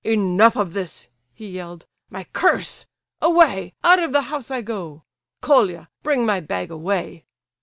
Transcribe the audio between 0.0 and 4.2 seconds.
"Enough of this!" he yelled. "My curse—away, out of